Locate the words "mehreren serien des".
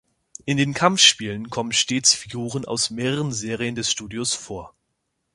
2.89-3.91